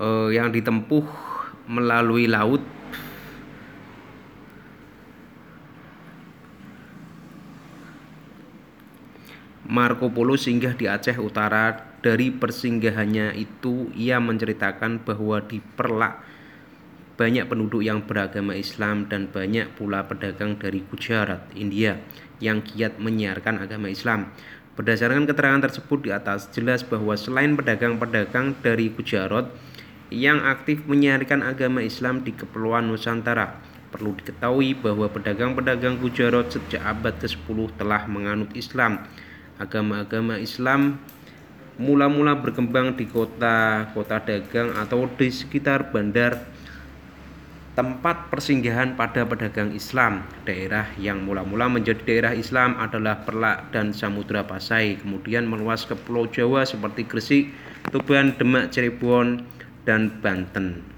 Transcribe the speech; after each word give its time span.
eh, 0.00 0.28
yang 0.34 0.50
ditempuh 0.50 1.04
melalui 1.68 2.28
laut 2.28 2.60
Marco 9.64 10.12
Polo 10.12 10.36
singgah 10.36 10.76
di 10.76 10.84
Aceh 10.86 11.16
Utara. 11.18 11.96
Dari 12.04 12.28
persinggahannya 12.28 13.32
itu, 13.32 13.88
ia 13.96 14.20
menceritakan 14.20 15.00
bahwa 15.08 15.40
di 15.40 15.56
Perlak 15.64 16.20
banyak 17.16 17.48
penduduk 17.48 17.80
yang 17.80 18.04
beragama 18.04 18.52
Islam 18.52 19.08
dan 19.08 19.32
banyak 19.32 19.72
pula 19.72 20.04
pedagang 20.04 20.60
dari 20.60 20.84
Gujarat, 20.84 21.48
India, 21.56 21.96
yang 22.44 22.60
giat 22.60 23.00
menyiarkan 23.00 23.64
agama 23.64 23.88
Islam. 23.88 24.28
Berdasarkan 24.76 25.24
keterangan 25.24 25.64
tersebut 25.64 25.98
di 26.04 26.10
atas, 26.12 26.50
jelas 26.52 26.84
bahwa 26.84 27.16
selain 27.16 27.56
pedagang-pedagang 27.56 28.60
dari 28.60 28.92
Gujarat 28.92 29.48
yang 30.14 30.46
aktif 30.46 30.86
menyiarkan 30.86 31.42
agama 31.42 31.82
Islam 31.82 32.22
di 32.22 32.30
Kepulauan 32.30 32.86
Nusantara, 32.86 33.58
perlu 33.90 34.14
diketahui 34.14 34.78
bahwa 34.78 35.10
pedagang-pedagang 35.10 35.98
Gujarat 35.98 36.54
sejak 36.54 36.82
abad 36.86 37.18
ke-10 37.18 37.74
telah 37.74 38.06
menganut 38.06 38.54
Islam 38.54 39.02
agama-agama 39.58 40.38
Islam 40.38 40.98
mula-mula 41.78 42.38
berkembang 42.38 42.94
di 42.94 43.06
kota-kota 43.06 44.22
dagang 44.22 44.74
atau 44.78 45.10
di 45.10 45.30
sekitar 45.30 45.90
bandar 45.90 46.38
tempat 47.74 48.30
persinggahan 48.30 48.94
pada 48.94 49.26
pedagang 49.26 49.74
Islam. 49.74 50.22
Daerah 50.46 50.94
yang 50.94 51.26
mula-mula 51.26 51.66
menjadi 51.66 51.98
daerah 52.06 52.32
Islam 52.38 52.78
adalah 52.78 53.26
Perlak 53.26 53.74
dan 53.74 53.90
Samudra 53.90 54.46
Pasai, 54.46 55.02
kemudian 55.02 55.50
meluas 55.50 55.82
ke 55.82 55.98
Pulau 55.98 56.30
Jawa 56.30 56.62
seperti 56.62 57.02
Gresik, 57.02 57.50
Tuban, 57.90 58.38
Demak, 58.38 58.70
Cirebon, 58.70 59.42
dan 59.84 60.20
Banten. 60.20 60.93